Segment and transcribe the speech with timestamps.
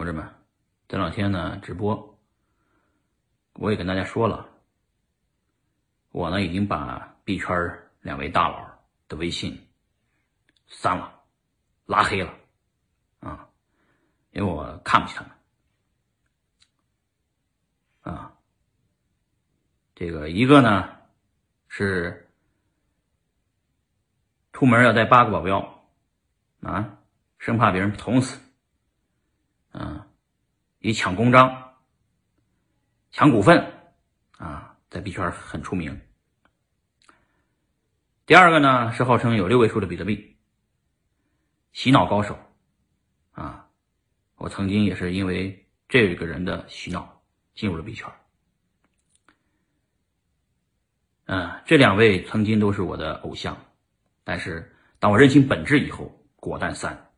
[0.00, 0.26] 同志们，
[0.88, 2.18] 这两天呢直播，
[3.52, 4.48] 我也跟大家说了，
[6.10, 7.54] 我呢已经把币圈
[8.00, 9.68] 两位大佬的微信
[10.68, 11.20] 删了、
[11.84, 12.34] 拉黑了，
[13.20, 13.46] 啊，
[14.30, 15.22] 因为我看不起他
[18.04, 18.32] 们，啊，
[19.94, 20.96] 这个一个呢
[21.68, 22.30] 是
[24.54, 25.84] 出门要带八个保镖，
[26.62, 26.96] 啊，
[27.36, 28.40] 生怕别人捅死。
[30.82, 31.74] 以抢公章、
[33.10, 33.70] 抢股份
[34.38, 36.00] 啊，在币圈很出名。
[38.24, 40.38] 第二个呢，是号称有六位数的比特币，
[41.72, 42.38] 洗脑高手
[43.32, 43.68] 啊。
[44.36, 47.22] 我曾经也是因为这个人的洗脑
[47.54, 48.10] 进入了币圈。
[51.26, 53.54] 嗯，这两位曾经都是我的偶像，
[54.24, 57.09] 但是当我认清本质以后，果断三。